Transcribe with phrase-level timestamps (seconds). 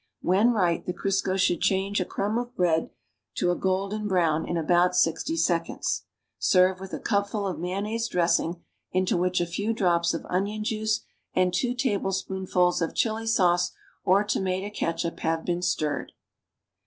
[0.21, 2.89] When right, the Crisco should change a crumb of bread
[3.35, 4.95] to a golden brown in aliout
[5.27, 6.05] (JO seconds.
[6.39, 11.01] Serve with a cupful of mayonnaise dressing into which a few drops of onion juice
[11.35, 16.13] and two tablespoonfuls of chili sauce or tomato catsup luive been stirred.